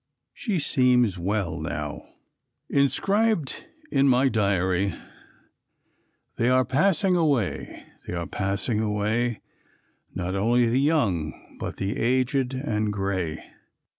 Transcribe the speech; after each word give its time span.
She 0.33 0.57
seems 0.57 1.19
well 1.19 1.59
now. 1.59 2.05
Inscribed 2.71 3.65
in 3.91 4.07
my 4.07 4.29
diary: 4.29 4.95
"They 6.37 6.49
are 6.49 6.65
passing 6.65 7.15
away, 7.15 7.83
they 8.07 8.13
are 8.15 8.25
passing 8.25 8.79
away, 8.79 9.41
Not 10.15 10.33
only 10.33 10.67
the 10.67 10.81
young, 10.81 11.55
but 11.59 11.77
the 11.77 11.97
aged 11.97 12.55
and 12.55 12.91
gray. 12.91 13.43